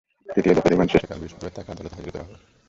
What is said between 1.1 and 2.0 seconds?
বৃহস্পতিবার তাঁকে আদালতে